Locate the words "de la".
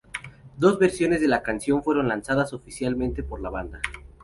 1.21-1.43